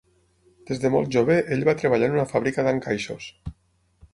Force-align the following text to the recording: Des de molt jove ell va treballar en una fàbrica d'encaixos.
Des 0.69 0.79
de 0.85 0.89
molt 0.95 1.11
jove 1.17 1.35
ell 1.57 1.61
va 1.69 1.75
treballar 1.81 2.09
en 2.13 2.17
una 2.19 2.27
fàbrica 2.33 2.67
d'encaixos. 2.69 3.29